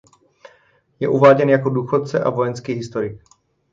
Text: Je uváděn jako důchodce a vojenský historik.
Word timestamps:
Je 0.99 1.07
uváděn 1.09 1.49
jako 1.49 1.69
důchodce 1.69 2.19
a 2.23 2.29
vojenský 2.29 2.73
historik. 2.73 3.21